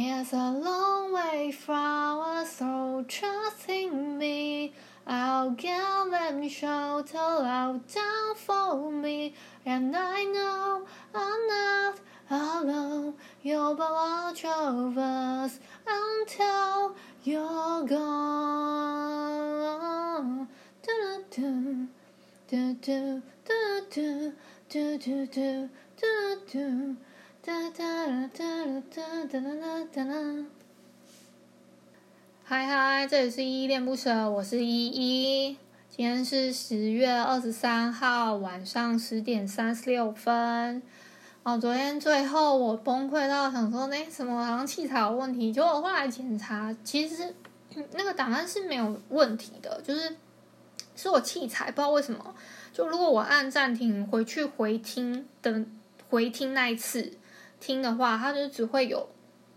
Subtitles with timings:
[0.00, 4.72] It's a long way from us, so trust in me.
[5.04, 9.34] I'll give them shelter out down for me,
[9.66, 11.98] and I know I'm not
[12.30, 13.14] alone.
[13.42, 16.94] You'll be watch over us until
[17.24, 17.98] you're gone.
[20.80, 21.88] Do do
[22.46, 24.32] do do do do
[24.68, 26.96] do do do do do。
[27.48, 28.44] 哒哒哒
[28.94, 30.44] 哒哒啦啦哒啦！
[32.44, 35.56] 嗨嗨，这里是依恋不舍，我是依依。
[35.88, 40.82] 今天是十月二十三号晚上十点三十六分。
[41.42, 47.34] 哦，昨天最后我崩溃到想说那什么好像器材有问题，结果后来检查，其实
[47.92, 50.14] 那个档案是没有问题的，就是
[50.94, 52.34] 是我器材不知道为什么。
[52.74, 55.66] 就如果我按暂停回去回听，等
[56.10, 57.14] 回听那一次。
[57.60, 59.08] 听的话，它就只会有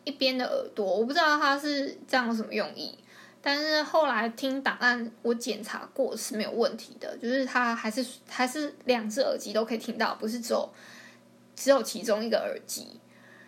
[0.04, 2.98] 一边的耳朵，我不知道它是这样什么用意。
[3.42, 10.70] 但是后来听档案，我检查过是没有问题的，就是它还是还是两只耳机都可以听到，不是只有
[11.56, 13.00] 只有其中一个耳机。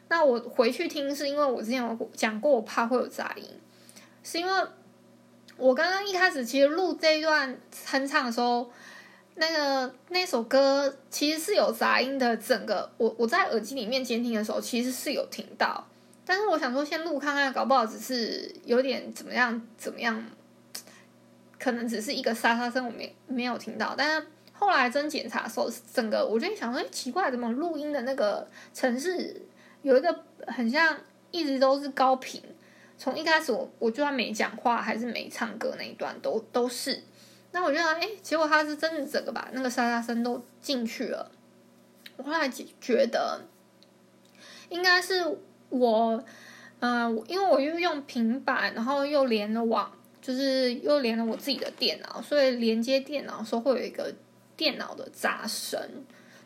[0.10, 3.44] 那我回去听是因为我之前有讲过，我怕会有杂音，
[4.24, 4.68] 是因为
[5.58, 8.72] 我刚刚一开始其实录这一段哼唱的时候。
[9.36, 15.88] 那个那首歌其实是有杂音的，整个我我在耳机里面监听的时候，其实是有听到，
[16.24, 20.24] 但是我想说先录看看，搞不好只是有点怎么样怎么样，
[21.60, 23.96] 可能只是一个沙沙声，我没没有听到。
[23.98, 29.42] 但是后来真检查的时候，整个我就想说，奇怪，怎么录音的那个城市
[29.82, 30.96] 有一个很像
[31.32, 32.40] 一直都是高频，
[33.00, 37.02] 从一开始我我就算没讲话还是没唱歌那一段都都是。
[37.54, 41.32] 那我觉得，哎，结果他是真的整个把那个沙沙声都进去了。
[42.18, 43.40] 我后来觉得，
[44.70, 45.24] 应该是
[45.70, 46.24] 我，
[46.80, 54.12] 嗯、呃，因为我又用平板，然后又连了网，就是又连了我自己的电脑，所以连接电脑的时候会有一个
[54.58, 55.80] 电脑的杂声，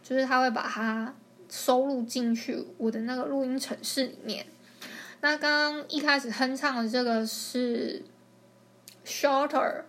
[0.03, 1.16] 就是他会把它
[1.50, 4.45] 收录进去我的那个录音程式里面。
[5.22, 8.03] 那刚刚一开始哼唱的这个是
[9.06, 9.84] Shorter。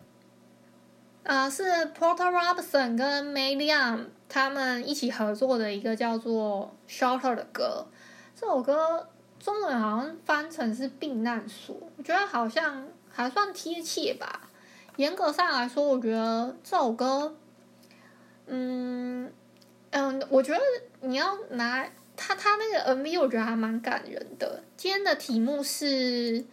[1.29, 1.63] 啊、是
[1.93, 7.87] Porter Robinson 跟 May Liang 他们一起合作的一个叫做《Shelter》的歌。
[8.35, 9.07] 这首歌
[9.39, 14.49] 中文好像翻成是“避难所”，我觉得好像还算贴切吧。
[14.97, 17.37] 严格上来说，我觉得这首歌，
[18.47, 19.31] 嗯
[19.91, 20.61] 嗯，我觉得
[21.03, 21.87] 你要拿
[22.17, 24.65] 他他那个 MV，我觉得还蛮感人的。
[24.79, 26.47] 今天的题目是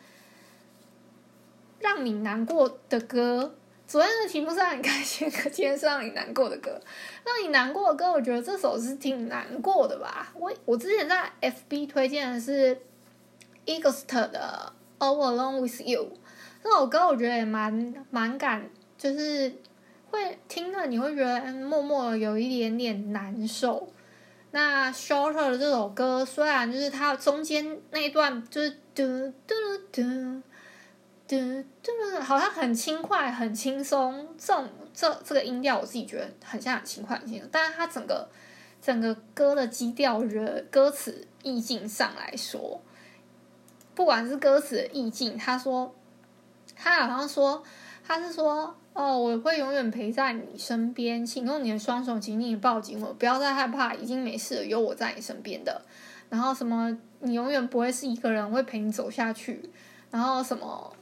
[1.80, 3.56] 让你难过的歌。
[3.88, 6.82] 昨天的题目是让你开心的，今天是让你难过的歌。
[7.24, 10.34] 让你难过的歌，我觉得这首是挺难过的吧。
[10.34, 12.76] 我我之前在 FB 推荐的是
[13.68, 14.74] EXT 的
[15.06, 16.04] 《All Alone with You》
[16.64, 19.54] 这首歌，我觉得也蛮蛮感，就是
[20.10, 23.88] 会听了你会觉得默默有一点点难受。
[24.50, 29.54] 那 Shorter 的这首歌，虽然就是它中间那一段就是嘟嘟
[29.92, 30.42] 嘟。
[31.28, 34.28] 对，就是，好像很轻快，很轻松。
[34.38, 37.50] 这种这这个音调，我自己觉得很像很轻快，很轻松。
[37.52, 38.30] 但是它整个
[38.80, 42.80] 整个歌的基调，我觉得歌词意境上来说，
[43.96, 45.96] 不管是歌词的意境，他说
[46.76, 47.64] 他好像说
[48.08, 55.82] 他是说哦，我会永远陪在你身边，请用你的双手紧紧抱紧我，不要再害怕，已经没事了，有我在你身边的。
[56.30, 59.72] 然后什么，你永远不会是一个人，我会陪你走下去。
[60.12, 60.95] 然后什么。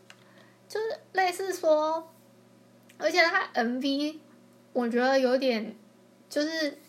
[0.73, 2.11] 就是类似说，
[2.97, 4.17] 而且他 MV，
[4.73, 5.75] 我觉得有点，
[6.27, 6.79] 就是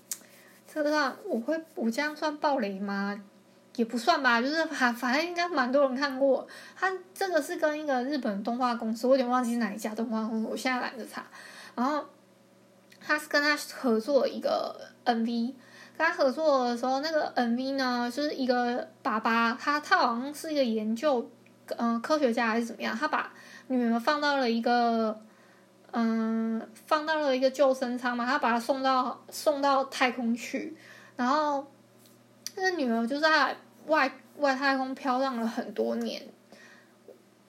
[0.72, 3.22] 这个上我会我这样算暴雷吗？
[3.76, 6.48] 也不算吧，就是反反正应该蛮多人看过。
[6.74, 11.26] 他这个是跟一个日本动画公司，我有点忘记哪一家动画公司，我现在懒得查。
[11.74, 12.02] 然后
[12.98, 14.74] 他是跟他合作一个
[15.04, 15.52] MV，
[15.98, 21.28] 跟他合作的时候，那个 MV 呢，就是一个爸爸，他他好像是一个研究，
[21.76, 23.32] 嗯、科学家还是怎么样，他把。
[23.66, 25.18] 女儿放到了一个，
[25.90, 30.76] 嗯，放到了一个救生舱嘛，他把她送到送到太空去，
[31.16, 31.66] 然后
[32.56, 33.56] 那个女儿就在
[33.86, 36.22] 外外太空飘荡了很多年，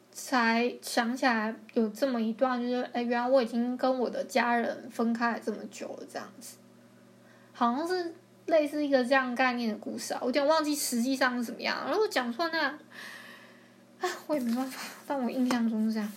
[0.09, 6.55] 才想起来有这么一段，就是哎，原来我已经跟我的家人分开了这么久了，这样子，
[7.51, 8.15] 好像是
[8.45, 12.73] 类似一个这样概念的故事啊，我有点忘记实际上是怎么样，如果讲错那。
[14.27, 16.11] 我也没办法，但我印象中是这样。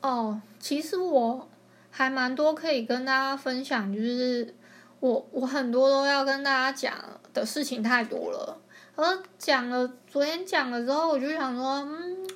[0.00, 1.48] 哦，其实我
[1.90, 4.54] 还蛮多可以跟大家分享，就是
[5.00, 6.94] 我我很多都要跟大家讲
[7.32, 8.58] 的事情太多了。
[8.96, 12.28] 而讲了昨天讲了之后，我就想说，嗯，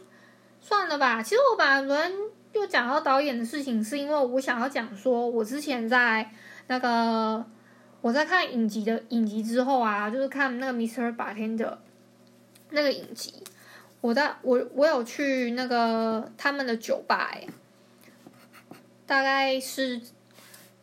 [0.61, 1.23] 算了吧。
[1.23, 2.13] 其实我把昨天
[2.53, 6.29] 又讲到导演的事情，是因为我想要讲说，我之前在
[6.67, 7.45] 那个
[8.01, 11.15] 我在看影集的影集之后啊，就是看那个 Mr.
[11.15, 11.77] Bartender
[12.71, 13.35] 那个影集，
[14.01, 17.49] 我在我我有去那个他们的酒吧，欸，
[19.07, 20.01] 大概是，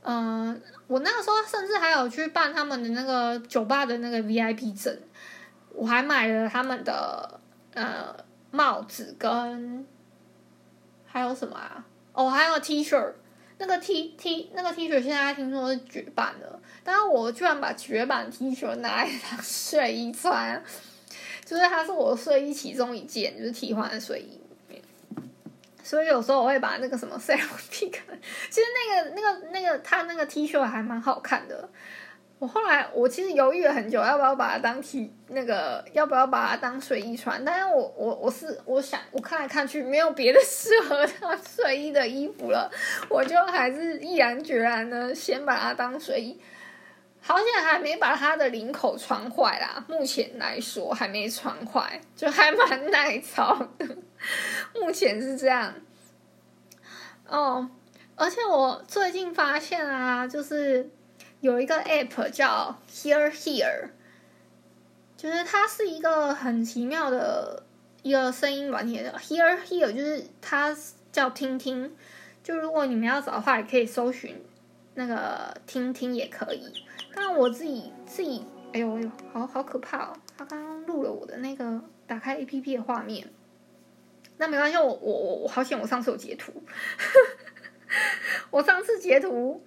[0.04, 4.98] 嗯、我那个时候甚至还有去办他们的那个酒吧的那个 VIP 证。
[5.74, 7.40] 我还买了他们的
[7.74, 8.16] 呃
[8.52, 9.86] 帽子跟
[11.06, 11.86] 还有什么啊？
[12.14, 13.12] 哦，还有 T 恤，
[13.58, 20.64] 那个 T T 那个 T 恤现在听说是绝版的，但是我居然把绝版 T 恤拿来当睡衣穿，
[21.46, 24.42] 就是它是我睡衣其中一件，就是替换的睡衣。
[25.84, 27.92] 所以有时候我会把那个什么 selfie，
[28.50, 31.70] 其实那个那个那个他那个 T 恤还蛮好看的。
[32.40, 37.46] 我后来，我其实犹豫了很久，要不要把它当 T 那个，要不要把它当睡衣穿？
[37.46, 42.70] 但是我我我是我想，我看来看去没有别的适合当睡衣的衣服了，
[43.08, 46.40] 我就还是毅然决然的先把它当睡衣。
[47.25, 53.98] 好像还没把它的领口穿坏啦，目前来说还没穿坏，就还蛮耐操的。
[54.80, 55.74] 目前是这样。
[57.27, 57.68] 哦，
[58.16, 60.89] 而且我最近发现啊，就是。
[61.42, 63.89] 有一个 app 叫 Hear Here，
[65.16, 67.62] 就是它是一个很奇妙的
[68.01, 70.75] 一个声音软件 Hear Here，就是它
[71.12, 71.95] 叫听听。
[72.42, 74.44] 就如果你们要找的话，也可以搜寻
[74.96, 76.74] 那个听听也可以。
[77.14, 78.44] 但我自己自己，
[78.74, 80.14] 哎呦哎呦，好好可怕哦！
[80.38, 83.28] 他刚刚录了我的那个打开 APP 的画面，
[84.38, 86.52] 那没关系，我我我我好险，我上次有截图，
[88.52, 89.64] 我上次截图。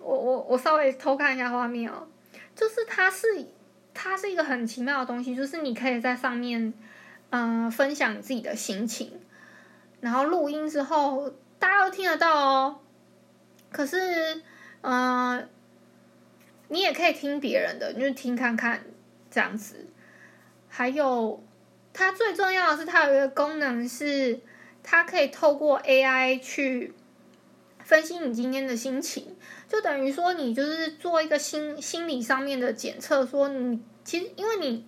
[0.00, 2.06] 我我我稍微偷看一下画面哦，
[2.54, 3.26] 就是它是
[3.92, 6.72] 它是一个很奇妙的东西，就是你可以在上面
[7.30, 9.20] 嗯、分享自己的心情，
[10.00, 11.28] 然后录音之后
[11.58, 12.80] 大家都听得到哦。
[13.70, 14.42] 可是、
[14.80, 15.46] 呃，
[16.68, 18.82] 你也可以听别人的，你就听看看
[19.30, 19.86] 这样子。
[20.68, 21.42] 还有
[21.92, 24.40] 它最重要的是，它有一个功能是
[24.82, 26.94] 它可以透过 AI 去
[27.84, 29.36] 分析你今天的心情。
[29.68, 34.86] 就等于说，你就是做一个心心理上面的检测，说你其实因为你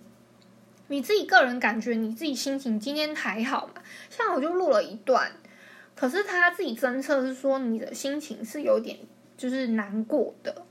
[0.87, 3.81] 你自己个人感觉你自己心情今天还好嘛？
[4.09, 5.31] 像我就录了一段，
[6.01, 8.97] 可是他自己侦测是说你的心情是有点
[9.37, 10.65] 就是难过的。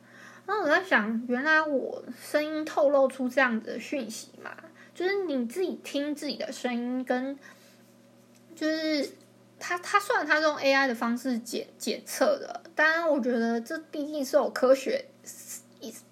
[0.45, 4.51] 然后我在想，原来我声音透露出这样子的讯息嘛，
[4.93, 7.39] 就是你自己听自己的声音跟
[8.57, 9.09] 就是。
[9.63, 15.05] 他他虽然他用 AI 的方式检检测的，当然我觉得这毕竟是有科学，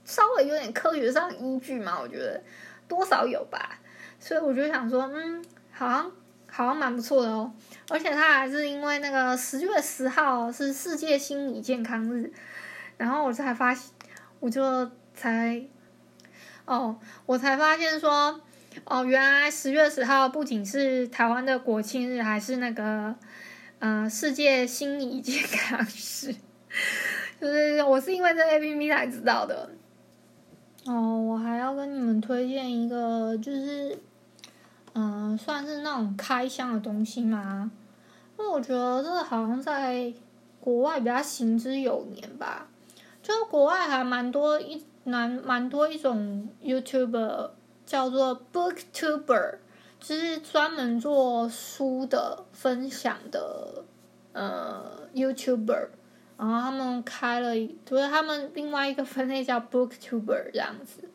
[0.05, 2.39] 稍微有点科学上依据嘛，我觉得
[2.87, 3.81] 多少有吧，
[4.21, 5.43] 所以我就想说，嗯，
[5.73, 6.13] 好像
[6.59, 7.53] 好像蛮不错的哦，
[7.89, 12.33] 而且他还是因为那个十月十号是世界心理健康日，
[12.97, 13.93] 然后我才发现，
[14.41, 15.65] 我就才，
[16.65, 18.41] 哦，我才发现说，
[18.87, 23.15] 哦，原来十月十号不仅是台湾的国庆日，还是那个。
[23.81, 26.35] 嗯、呃，世界心理健康日，
[27.41, 29.71] 就是我是因为这 APP 才知道的。
[30.85, 33.97] 哦，我还要跟你们推荐一个，就是
[35.01, 37.71] 嗯、算是那种开箱的东西嘛。
[38.39, 40.13] 因为我觉得这个好像在
[40.61, 42.67] 国外比较行之有年吧，
[43.23, 47.51] 就是国外还蛮多一蛮蛮多一种 YouTuber
[47.87, 49.59] 叫做 Booktuber。
[50.01, 53.85] 就是专门做书的分享的
[54.33, 55.89] 呃 YouTuber，
[56.37, 57.53] 然后他们开了，
[57.85, 61.11] 就是他们另外一个分类叫 Booktuber 这样子。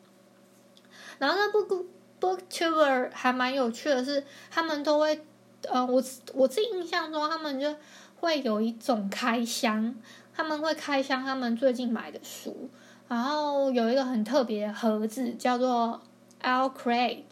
[1.18, 1.86] 然后那 Book
[2.24, 5.20] Booktuber 还蛮有趣的是，他们都会
[5.68, 6.02] 呃，我
[6.32, 7.76] 我自己印象中，他们就
[8.16, 9.94] 会有一种开箱，
[10.34, 12.70] 他们会开箱他们最近买的书，
[13.08, 16.00] 然后有一个很特别的盒子叫做
[16.42, 17.24] Our Crate。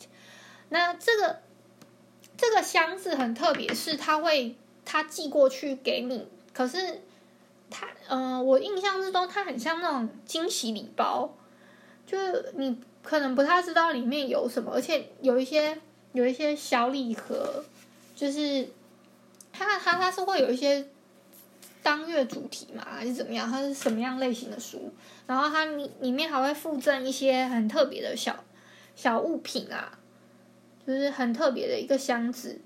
[0.69, 1.39] 那这个
[2.37, 7.01] 这个箱子很特别，是它会它寄过去给你，可是
[7.71, 11.35] 它嗯、我印象之中它很像那种惊喜礼包，
[12.07, 15.79] 就是你可能不太知道里面有什么，而且有一些
[16.13, 17.65] 有一些小礼盒，
[18.15, 18.69] 就是
[19.53, 20.87] 它它它是会有一些
[21.83, 23.51] 当月主题嘛，还是怎么样？
[23.51, 24.93] 它是什么样类型的书？
[25.27, 28.45] 然后它里里面还会附赠一些很特别的小
[28.95, 29.99] 小物品啊。
[30.85, 32.61] 就是很特别的一个箱子，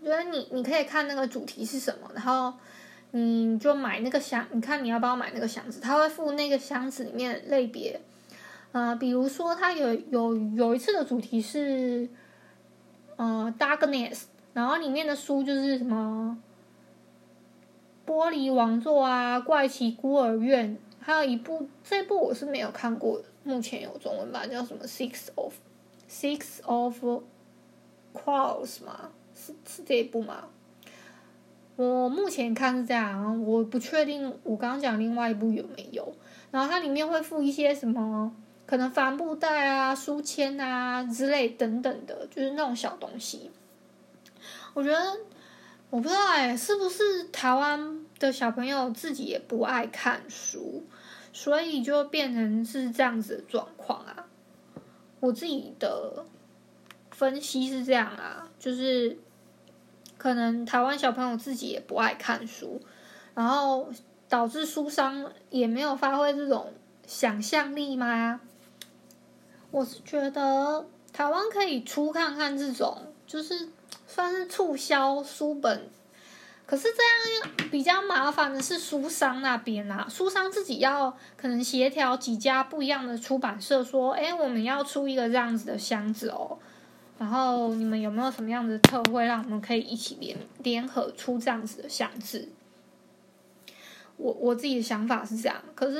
[0.00, 2.52] 我觉得你你可以看那个主题是什么，然后
[3.12, 5.78] 你就买那个箱，你看你要不要买那个箱子？
[5.80, 8.00] 它会附那个箱子里面类别，
[8.74, 12.08] 呃，比如说它有有有一次的主题是
[13.14, 16.36] 呃 Darkness，然后里面的书就是什么
[18.04, 25.54] 玻璃王座啊、怪奇孤儿院，还有一部这部我是没有看过，目前有中文版叫什么 Six of
[26.10, 27.00] Six of
[28.12, 29.12] Crows 吗？
[29.36, 30.46] 是是这一部吗？
[31.76, 36.12] 我目前看是这样，我不确定我刚刚讲另外一部有没有。
[36.50, 38.32] 然后它里面会附一些什么，
[38.66, 43.50] 可能帆布袋啊、书签啊之类等等的，就是那种小东西。
[44.72, 44.98] 我觉得
[45.90, 50.84] 我不知道哎，是不是台湾的小朋友自己也不爱看书，
[51.32, 54.26] 所以就变成是这样子的状况啊？
[55.20, 56.24] 我自己的
[57.10, 59.18] 分析是这样啊，就是。
[60.16, 62.80] 可能台湾小朋友自己也不爱看书，
[63.34, 63.90] 然后
[64.26, 66.72] 导致书商也没有发挥这种
[67.06, 68.40] 想象力吗？
[69.74, 73.68] 我是觉得台湾可以出看看这种，就是
[74.06, 75.90] 算是促销书本。
[76.64, 86.56] 可是这样比较麻烦的是书商那边啊，书商自己要可能协调几家不一样的出版社，说，哎，我们要出一个这样子的箱子哦。
[87.18, 92.48] 然后你们有没有什么样的特惠，让我们可以一起联联合出这样子的箱子？
[94.18, 95.98] 我我自己的想法是这样，可是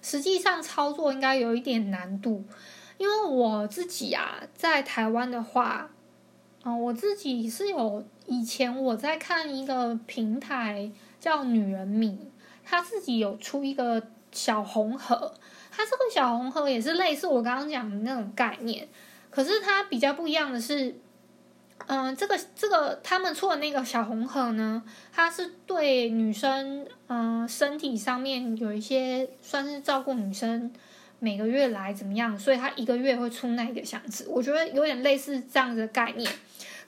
[0.00, 2.42] 实际上操作应该有一点难度，
[3.00, 5.88] 因为我自己啊，在台湾的话，
[6.64, 12.18] 嗯、我自己是有以前我在看一个平台叫女人迷，
[12.62, 15.32] 他自己有出一个小红盒，
[15.70, 18.86] 它这个小红盒也是类似我刚刚讲的那种概念。
[19.30, 20.94] 可是它比较不一样的是，
[21.86, 30.70] 嗯、呃，这个这个他们出的那个小红盒呢，它是对女生，嗯、身体上面有一些算是照顾女生
[31.20, 36.28] 每个月来怎么样，所以它一个月会出那一个箱子，我觉得有点类似这样子的概念。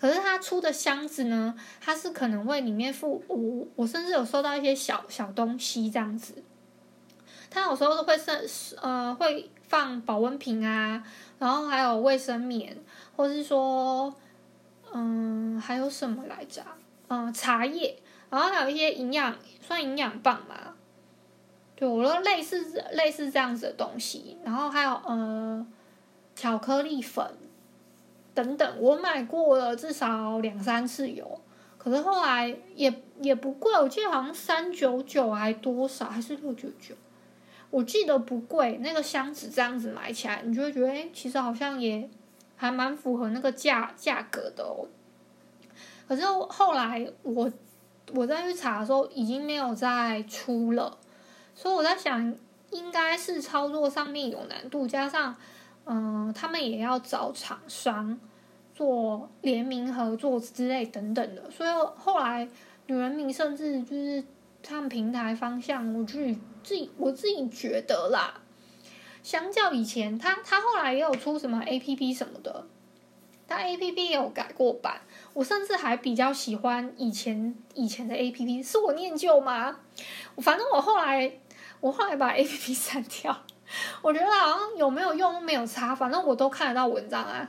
[0.00, 6.42] 可是它出的箱子呢，它是可能会里面附我我甚至有收到一些小小东西这样子，
[7.48, 11.04] 它有时候都会是呃会放保温瓶啊。
[11.38, 12.76] 然后还有卫生棉，
[13.16, 14.14] 或是说，
[14.92, 16.64] 嗯，还有什么来着？
[17.08, 17.96] 嗯，茶叶，
[18.30, 20.74] 然后还有一些营养，算营养棒嘛。
[21.82, 24.38] 对，我说类似类似这样子的东西。
[24.44, 25.66] 然后还有呃，
[26.32, 27.28] 巧克力粉
[28.32, 31.40] 等等，我买过了至少两三次有，
[31.76, 36.94] 可是后来也也不贵，我记得好像三九九还多少，还是六九九。
[37.70, 42.08] 我记得不贵，那个箱子这样子买起来，你就会觉得，哎，其实好像也
[42.54, 44.86] 还蛮符合那个价价格的哦。
[46.06, 47.50] 可是后来我
[48.14, 50.96] 我再去查的时候，已经没有再出了，
[51.54, 52.34] 所以我在想，
[52.70, 55.34] 应该是操作上面有难度，加上
[55.84, 58.18] 嗯、他们也要找厂商
[58.74, 62.48] 做联名合作之类等等的，所以后来
[62.86, 64.24] 女人迷甚至就是。
[64.64, 68.40] 他们平台方向，我自己自己我自己觉得啦，
[69.20, 72.64] 相较以前，他他后来也有出什么 APP 什么的，
[73.62, 75.00] APP 也有改过版，
[75.32, 79.78] 我甚至还比较喜欢以前以前的 APP，是我念旧吗？
[80.38, 81.32] 反正我后来
[81.80, 83.36] 我后来把 APP 删掉，
[84.02, 87.48] 我觉得好像有没有用没有差，反正我都看得到文章啊，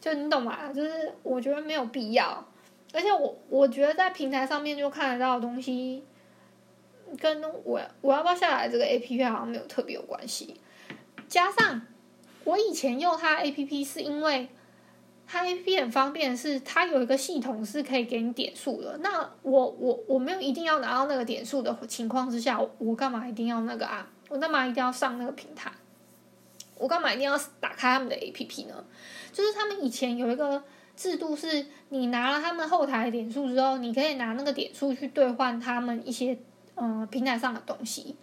[0.00, 0.72] 就你懂吗？
[0.72, 2.46] 就是我觉得没有必要，
[2.92, 6.04] 而且我我觉得在平台上面就看得到的东西。
[7.20, 10.58] 跟我我要不要下载这个 A P P 好像没有特别有关系，
[11.28, 11.82] 加上
[12.42, 14.48] 我以前用它 A P P 是因为
[15.26, 18.98] 它 A P P 很方便的，是它有一个系统是可以给你点数的。
[18.98, 24.08] 那我我我没有一定要拿到那个点数的情况之下，我干嘛一定要那个啊？
[24.28, 25.70] 我干嘛一定要上那个平台？
[26.76, 28.84] 我干嘛一定要打开他们的 A P P 呢？
[29.32, 30.62] 就是他们以前有一个
[30.96, 36.38] 制度，是你拿了他们后台的点数之后，你可以拿那个点数去兑换他们一些。
[36.76, 38.16] 嗯，平台上的东西，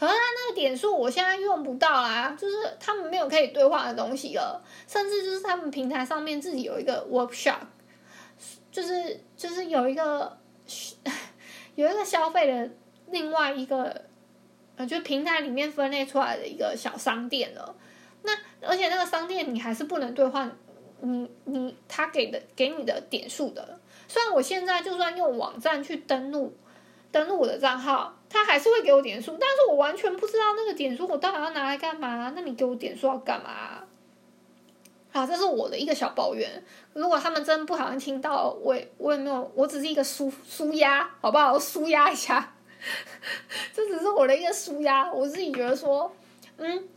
[0.00, 7.58] 可是他那个点数我现在用不到啦，就是他们没有可以兑换的东西了，甚至就是他们平台上面自己有一个 workshop，
[8.72, 10.38] 就是就是有一个
[11.76, 12.70] 有一个消费的
[13.10, 14.06] 另外一个，
[14.76, 17.76] 呃，就平台里面分类出来的一个小商店了。
[18.22, 20.50] 那而且那个商店你还是不能兑换
[21.02, 23.78] 你你他给的给你的点数的，
[24.08, 26.56] 虽然我现在就算用网站去登录。
[27.12, 32.32] 登录我的账号，他还是会给我点数，但是我完全不知道那个点数我到底要拿来干嘛？
[32.34, 33.84] 那你给我点数要干嘛？
[35.12, 36.48] 啊，这是我的一个小抱怨。
[36.92, 41.58] 如果他们真不好像听到，我也我也没有，我只是一个纾纾压，好不好？
[41.58, 42.54] 纾压一下，
[43.74, 45.12] 这只是我的一个纾压。
[45.12, 46.14] 我自己觉得说，
[46.58, 46.88] 嗯，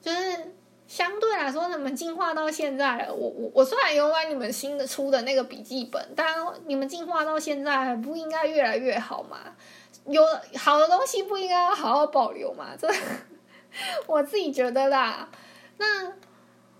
[0.00, 0.52] 就是
[0.86, 9.38] 相对来说，你们进化到现在了，我我我虽然有买你们新的出的那个笔记本，但你们进化到现在，不应该越来越好吗？
[10.06, 10.22] 有
[10.56, 12.68] 好的东西不应该要好好保留吗？
[12.78, 12.88] 这
[14.06, 15.28] 我自己觉得啦。
[15.78, 16.12] 那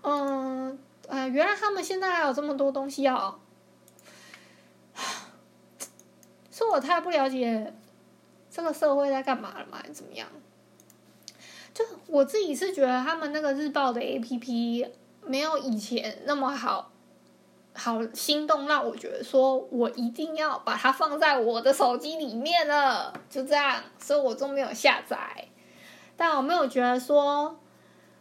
[0.03, 3.39] 嗯呃，原来他们现在还有这么多东西哦，
[6.49, 7.73] 是我太不了解
[8.49, 9.83] 这个社会在干嘛了吗？
[9.93, 10.27] 怎么样？
[11.77, 14.89] 就我自己是觉得他们那个日报的 APP
[15.23, 16.91] 没有以前那么好，
[17.75, 25.47] 好心动，让我觉得说我一定要把它放在我的手机里面了，就这样，所以我都没有下载。
[26.15, 27.59] 但我没有觉得说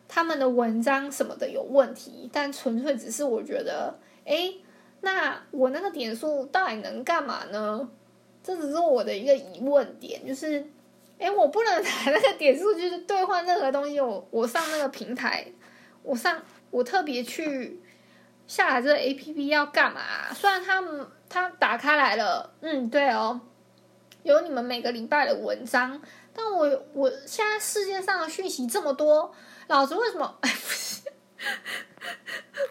[0.07, 4.53] 他们的文章什么的有问题，但纯粹只是我觉得，哎，
[5.01, 7.89] 那我那个点数到底能干嘛呢？
[8.43, 10.67] 这只是我的一个疑问点，就是。
[11.19, 13.99] 哎，我不能拿那个点数就是兑换任何东西。
[14.01, 15.47] 我我上那个平台，
[16.03, 17.81] 我上我特别去
[18.47, 20.01] 下载这个 APP 要干嘛？
[20.35, 23.41] 虽然他们他打开来了，嗯，对哦，
[24.23, 26.01] 有你们每个礼拜的文章，
[26.35, 29.35] 但我我现在世界上的讯息这么多，
[29.69, 30.37] 老子为什么？
[30.43, 31.01] 哎，不是，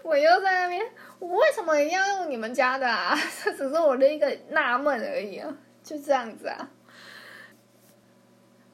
[0.04, 0.86] 我又在那边，
[1.18, 3.18] 我为什么一定要用你们家的啊？
[3.44, 5.52] 这只是我的一个纳闷而已啊，
[5.84, 6.70] 就这样子啊。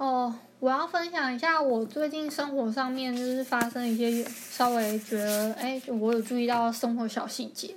[0.01, 7.75] 哦，我要分享一下我最近生活上面就是发生一些稍微觉得哎，我有注意到生活小细节。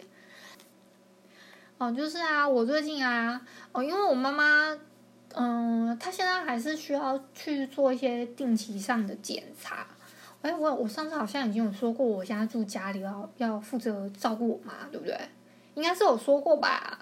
[1.77, 3.39] 哦，就是啊，我最近啊，
[3.73, 4.75] 哦，因为我妈妈，
[5.35, 9.87] 嗯，她现在还是需要去做一些定期上的检查。
[10.41, 15.15] 哎，我我上次好像已经有说过，我现在住家里要要负责照顾我妈，对不对？
[15.75, 17.01] 应该是有说过吧？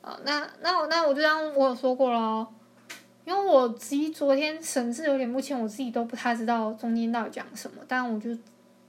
[0.00, 2.46] 哦，那那我那我就当我有说过喽。
[3.24, 8.36] 因为我自己昨天神志有点不清，我自己都不太知道中间到底讲什么，但我就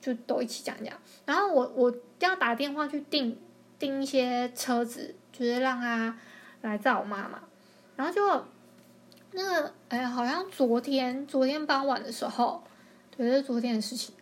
[0.02, 0.94] 就都一起讲讲。
[1.26, 3.38] 然后我我要打电话去订
[3.80, 6.18] 订一些车子，就是让他
[6.62, 7.42] 来载我妈妈。
[7.96, 8.46] 然后就
[9.32, 12.62] 那个哎，好像昨天昨天傍晚的时候，
[13.16, 14.14] 对，是昨天的事情。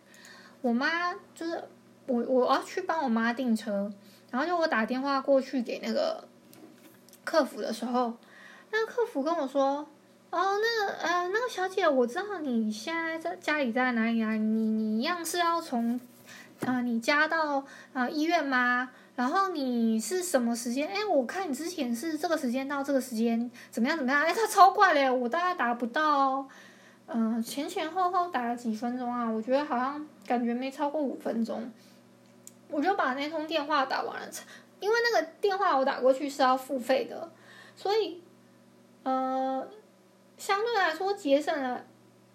[0.62, 1.64] 我妈就是
[2.06, 3.92] 我我要去帮我妈订车，
[4.30, 6.22] 然后就我打电话过去给那个
[7.24, 8.14] 客服的时候，
[8.70, 9.84] 那个客服跟我说。
[10.34, 14.32] 哦，那个呃，那个小姐，我知道你现在在家里在哪里啊？
[14.32, 16.00] 你你一样是要从
[16.66, 18.90] 啊、你家到啊、医院吗？
[19.14, 20.88] 然后你是什么时间？
[20.88, 24.22] 哎，我看你之前是这个时间到这个时间，怎么样怎么样？
[24.22, 26.48] 哎，他超快嘞，我大概打不到，
[27.06, 29.30] 嗯、前前后后打了几分钟啊？
[29.30, 31.70] 我觉得好像感觉没超过五分钟，
[32.68, 34.28] 我就把那通电话打完了，
[34.80, 37.30] 因为那个电话我打过去是要付费的，
[37.76, 38.20] 所以
[39.04, 39.64] 呃。
[40.36, 41.84] 相对来说节省了，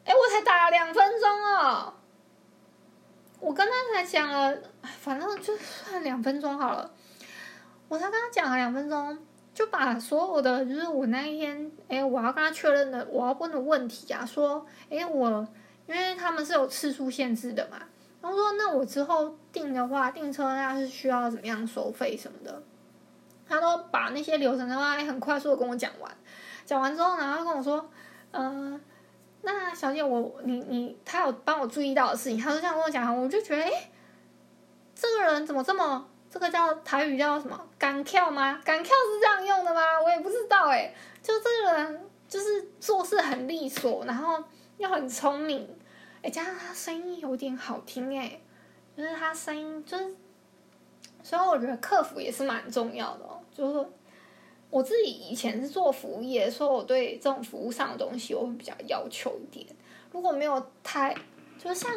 [0.06, 1.94] 哎，我才打了两分钟哦。
[3.40, 6.92] 我跟他才讲了，反正就算两分钟好了。
[7.88, 9.18] 我才跟他讲了两分钟，
[9.54, 15.48] 就把所有的就是我那一天，哎，我要跟他确认的，我要问的问题啊，说，哎，我
[15.88, 17.80] 因为他们是有次数限制的嘛，
[18.22, 22.62] 然后说那我之后订的话，订车那是需要怎么样收费什么的，
[23.48, 26.12] 他都把那些流程的话，很快速的跟我讲完。
[26.70, 27.84] 讲完之后，然后跟我说
[28.30, 28.82] ：“嗯、呃，
[29.42, 33.90] 那小姐我，你你，他有帮我注意到的事情，他就这样跟我讲，我就觉得，哎，
[34.94, 37.60] 这个人怎么这么，这个叫台语叫什么？
[37.80, 38.62] 敢跳吗？
[38.64, 39.82] 敢跳是这样用的吗？
[40.00, 44.44] 我也不知道，哎，就这个人就是做事很利索，然后
[44.78, 45.68] 又很聪明，
[46.22, 48.40] 哎，加上他声音有点好听，哎，
[48.96, 50.16] 就是他声音就是，
[51.24, 53.90] 所以我觉得客服也是蛮重要的哦，就是。”
[54.70, 59.66] 我自己以前是做服务业，所以我对这种服务上的东西我会比较要求一点。
[60.12, 61.16] 如果没有太，
[61.58, 61.92] 就像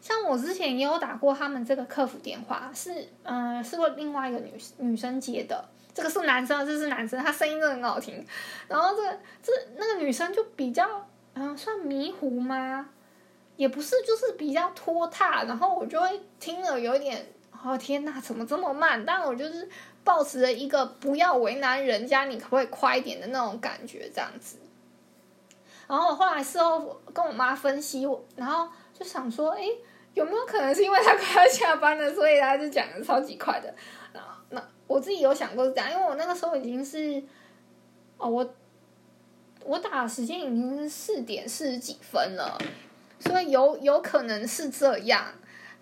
[0.00, 8.26] 像我之前也有打过他们这个客服电话，是嗯、是过另外一个女女生接的，这个是男生，这是男生，他声音真的很好听。
[8.66, 12.88] 然后这个这那个女生就比较嗯、算迷糊吗？
[13.56, 15.44] 也不是，就是比较拖沓。
[15.44, 17.24] 然后我就会听了有点，
[17.62, 19.04] 哦天哪，怎么这么慢？
[19.06, 19.68] 但我就是。
[20.10, 24.56] 抱持了一个不要为难人家，你可不可以快一点的那种感觉，这样子。
[25.86, 29.62] 然后我后来事后跟我妈分析，然后就想说，哎，
[30.14, 33.72] 有没有可能是因为他快要下班了，所以他就讲的超级快的？
[34.12, 34.20] 那
[34.50, 37.22] 那我自己有想过是这样，因为我那个时候已经是，
[38.18, 38.54] 哦，我
[39.64, 42.58] 我打的时间已经是四点四十几分了，
[43.20, 45.26] 所以有有可能是这样。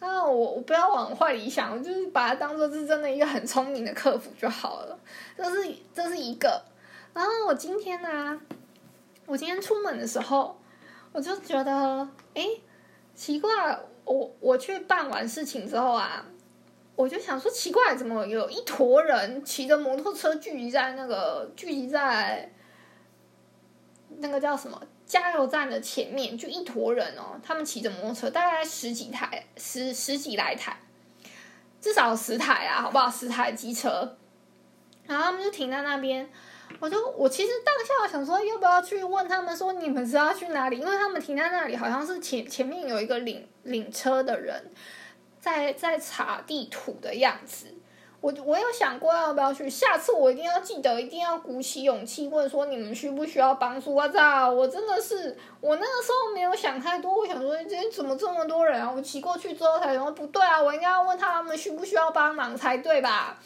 [0.00, 4.98] 那我我不要往坏里想，我就是把它当做是真的一个很聪明的客服就好了。
[5.36, 6.62] 这是这是一个。
[7.12, 8.40] 然后我今天呢、
[9.26, 10.56] 我今天出门的时候，
[11.12, 12.46] 我就觉得，哎，
[13.14, 13.50] 奇怪，
[14.04, 16.24] 我我去办完事情之后啊，
[16.94, 22.52] 我就想说奇怪，怎么有一坨人骑着摩托车聚集在那个聚集在
[24.18, 30.78] 那个叫什么加油站的前面，就一坨人哦，他们骑着摩托车，大概十几台，十十几来台，
[31.80, 33.10] 至少十台啊，好不好？
[33.10, 34.16] 十台机车，
[35.06, 36.28] 然后他们就停在那边。
[36.78, 40.78] 我就我其实当下我想说，要不要去问他们说，你们是要去哪里？
[40.78, 44.70] 因为他们停在那里，好像是前前面有一个领领车的人
[45.40, 47.74] 在在查地图的样子。
[48.20, 53.94] 我我有想过要不要去，下次我一定要记得，一定要鼓起勇气问说，你们需不需要帮助？
[53.94, 58.90] 我操，我真的是我那个时候没有想太多，我想说今天怎么这么多人啊？
[58.90, 63.38] 我骑过去之后才说不对啊，我应该要问他们需不需要帮忙才对吧？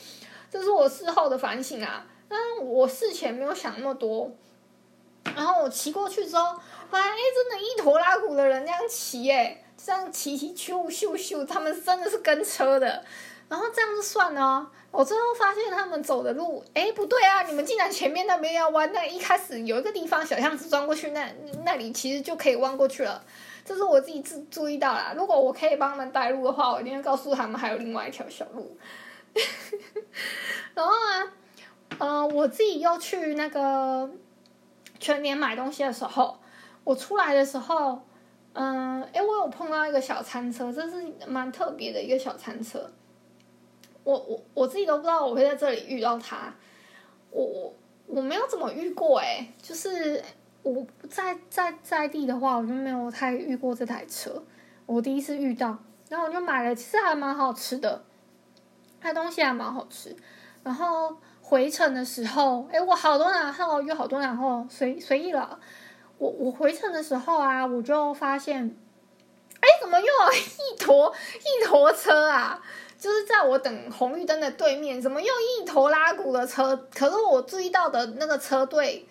[0.51, 2.07] 这是我事后的反省啊。
[2.27, 4.31] 但我事前没有想那么多，
[5.37, 6.59] 然后我骑过去之后，
[6.91, 13.05] 发现哎，真的，一坨拉库的人这样骑，哎，这样骑骑咻咻咻，他们真的是跟车的。
[13.53, 21.31] 然后这样子算了，我最后发现他们走的路，哎，不对啊，你们竟然前面那边要弯，那一开始有一个地方小巷子钻过去，那
[21.63, 23.23] 那里其实就可以弯过去了。
[23.63, 25.13] 这是我自己注注意到啦。
[25.15, 28.75] 如果我可以帮他们带路的话，我一定会告诉他们还有另外一条小路。
[30.75, 31.33] 然后呢。
[31.99, 34.09] 呃，我自己又去那个
[34.99, 36.39] 全年买东西的时候，
[36.85, 38.01] 我出来的时候，
[38.55, 42.91] 嗯、诶，我有碰到一个小餐车，这是蛮特别的一个小餐车。
[44.05, 46.55] 我我我自己都不知道我会在这里遇到他，
[47.31, 47.75] 我我
[48.07, 50.23] 我没有怎么遇过哎，就是
[50.63, 54.43] 我在在在地的话，我就没有太遇过这台车，
[54.87, 58.05] 我第一次遇到，然后我就买了，其实还蛮好吃的，
[59.01, 60.17] 它东西还蛮好吃，
[60.63, 61.17] 然后。
[61.45, 65.61] 回程的时候，哎，我好多然后有好多然后随随意了。
[66.17, 68.75] 我我回程的时候啊，我就发现，
[69.61, 72.63] 哎，怎么又有一坨一坨车啊？
[73.03, 76.87] 就是在我等红绿灯的对面，怎么又一头拉库的车？
[76.95, 79.05] 可是我注意到的那个车队，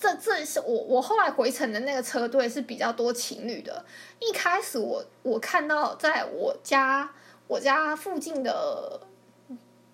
[0.00, 3.84] 这这是我我后来回程的那个车队是比较多情侣的。
[4.18, 7.08] 一开始我我看到在我家
[7.46, 9.00] 我家附近的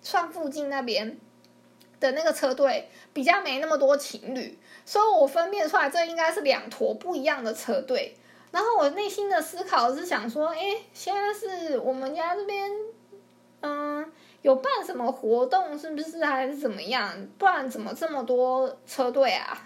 [0.01, 1.19] 算附近那边。
[1.99, 8.13] 的那个车队比较没那么多情侣，所以我分辨出来这应该是两坨不一样的车队。
[8.51, 10.59] 然后我内心的思考是想说，哎，
[10.91, 12.69] 现在是我们家这边，
[13.65, 17.09] 嗯，有办什么活动是不是还是怎么样？
[17.37, 19.57] 不然怎么这么多车队啊？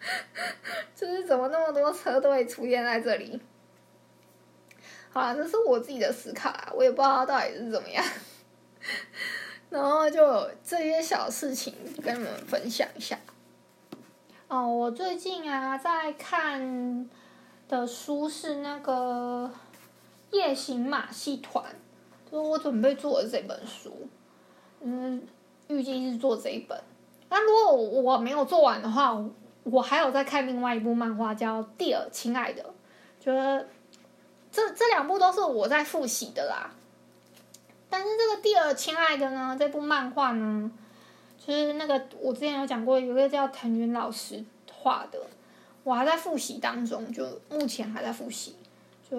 [0.96, 3.38] 就是怎么那么多车队出现在这里？
[5.12, 8.02] 好啦，这是我自己的思考啊，我也不知道到底是怎么样。
[9.68, 13.18] 然后就这些小事情跟你们分享一下。
[14.48, 17.10] 哦，我最近啊在看
[17.68, 19.52] 的书是那个
[20.36, 21.64] 《夜行马戏团》，
[22.30, 23.92] 就是我准备做的这本书。
[24.80, 25.22] 嗯，
[25.68, 26.80] 预计是做这一本。
[27.28, 29.16] 那如果我没有做完的话，
[29.62, 32.62] 我还有在看另外一部漫画叫《蒂尔，亲爱的》，
[33.22, 33.66] 觉得
[34.50, 36.70] 这这两部都是我在复习的啦。
[37.88, 40.70] 但是这个蒂尔亲爱的呢，这部漫画呢，
[41.38, 45.20] 就是那个我之前有讲过，有个叫藤原老师画的，
[45.84, 48.56] 我还在复习当中，就目前还在复习，
[49.08, 49.16] 就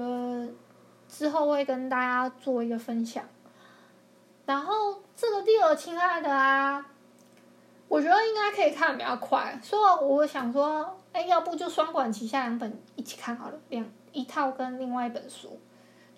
[1.11, 3.23] 之后会跟大家做一个分享。
[4.45, 6.83] 然后这个第二亲爱的啊，
[7.89, 15.59] 我觉得应该可以看比较快，所以我想说，哎，要不就双管齐下两本一起看好了，两一套跟另外一本书。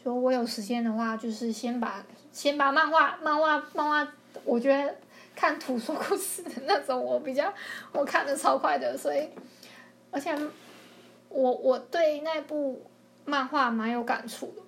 [0.03, 4.07] 就我有时间的话，就是先把先把漫画、漫画、漫画，
[4.43, 4.95] 我觉得
[5.35, 7.51] 看图说故事的那种，我比较
[7.91, 9.29] 我看的超快的，所以
[10.11, 10.35] 而且
[11.29, 12.85] 我我对那部
[13.25, 14.61] 漫画蛮有感触的，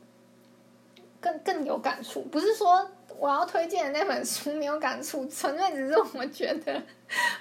[1.25, 2.21] 更更有感触。
[2.23, 6.79] 不是说我要推荐的那本书没有感触，纯粹只是我觉得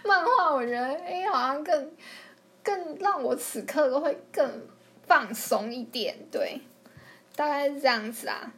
[0.05, 1.90] 漫画，我觉得哎、好像更
[2.62, 4.49] 更让我此刻都会更
[5.07, 6.61] 放松一点，对。
[7.37, 8.53] 大概是这样子啊，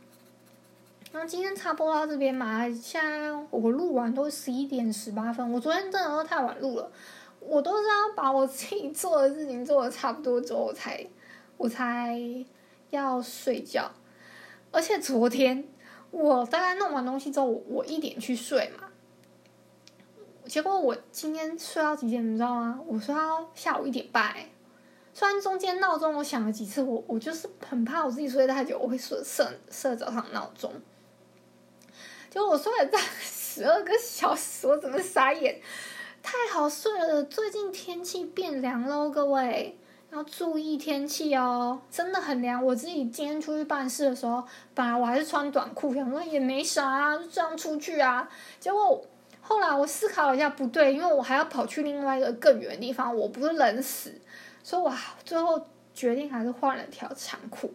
[1.12, 2.70] 那今天差不多到这边嘛。
[2.70, 6.92] 现在我录完都十一点十八分，我昨天真的都太晚录了。
[7.40, 11.06] 我都是要把我自己做的事情做的差不多之后，我才
[11.56, 12.20] 我才
[12.90, 13.90] 要睡觉。
[14.76, 15.66] 而且昨天
[16.10, 18.88] 我大概弄完东西之后，我一点去睡嘛。
[20.44, 22.78] 结果我今天睡到几点，你知道吗？
[22.86, 24.36] 我睡到下午一点半。
[25.14, 30.70] 虽然中间闹钟我响了几次，我我就是很怕我自己睡太久，我会设设设早上闹钟。
[32.28, 35.58] 结果我睡了大概十二个小时，我怎么傻眼？
[36.22, 37.24] 太好睡了！
[37.24, 39.78] 最近天气变凉喽，各位，
[40.12, 42.64] 要注意天气哦，真的很凉。
[42.64, 44.42] 我自己今天出去办事的时候，
[44.74, 48.28] 本来我还是穿短裤，想说也没啥啊，就这样出去啊。
[48.58, 49.04] 结果
[49.40, 54.14] 后来我思考了一下，不对，因为我还要跑去另外一个更远的地方，我不是冷死，
[54.62, 54.92] 所以我
[55.24, 55.60] 最后
[55.92, 57.72] 决定还是换了条长裤。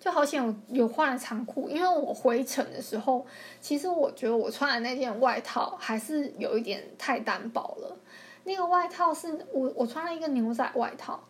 [0.00, 3.24] 就好险我有换了长裤，因为我回程的时候，
[3.60, 7.96] 其实我觉得我穿的那件外套还是有一点太单薄了。
[8.44, 11.22] 那个外套是我我穿了一个牛仔外套，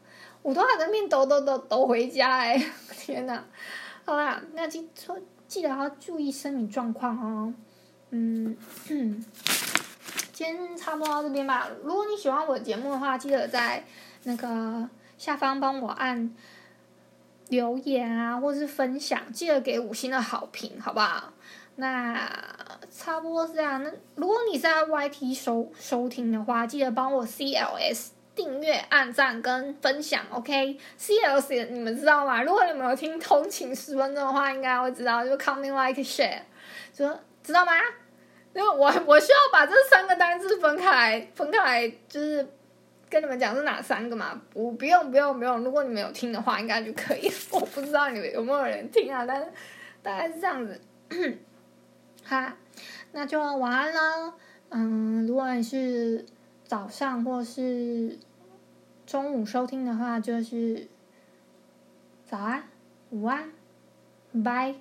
[0.43, 2.57] 我都还在那边抖抖抖抖回家哎、
[2.97, 3.45] 天哪！
[4.05, 4.89] 好啦，那记
[5.47, 7.55] 记得要注意身体状况哦。
[8.11, 8.57] 嗯，
[8.89, 9.25] 嗯，
[10.33, 11.69] 今天差不多到这边吧。
[11.83, 13.85] 如果你喜欢我的节目的话，记得在
[14.25, 16.35] 那个下方帮我按。
[17.49, 21.31] 留言啊，或是分享，记得给五星的好评，好不好？
[21.77, 22.31] 那
[22.91, 23.83] 差不多是这样。
[23.83, 32.43] 那如果你在 YT 收收听的话，记得帮我 CLS 订阅、按赞跟分享，OK？CLS 你们知道吗？
[32.43, 36.41] 如果你们有听通勤十分钟的话，应该会知道，就 Comment Like Share，
[36.93, 37.09] 就
[37.43, 37.73] 知道吗？
[38.55, 42.47] 因为我我需要把这三个单字分开来，分开来就是。
[43.11, 44.41] 跟你们讲是哪三个嘛？
[44.55, 45.59] 不，不用，不用，不用。
[45.63, 47.31] 如果你们有听的话，应该就可以。
[47.53, 49.47] 我不知道你们有没有人听啊，但是
[50.03, 50.81] 大概是这样子。
[52.33, 52.57] 哈，
[53.13, 54.33] 那就晚安喽。
[54.71, 56.25] 嗯，如果你是
[56.65, 58.19] 早上或是
[59.05, 60.89] 中午收听的话，就是
[62.25, 62.65] 早安、
[63.11, 63.53] 午安、
[64.43, 64.77] 拜。